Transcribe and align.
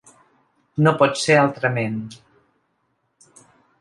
No 0.87 0.93
pot 1.01 1.21
ser 1.25 1.37
altrament. 1.41 1.99